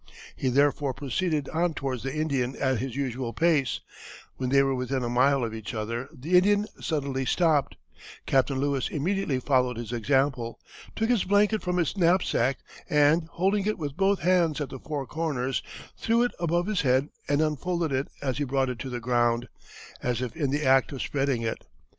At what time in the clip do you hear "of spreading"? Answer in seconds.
20.91-21.43